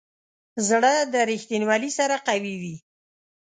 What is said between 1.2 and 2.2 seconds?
ریښتینولي سره